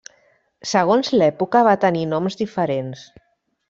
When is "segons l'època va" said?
0.69-1.77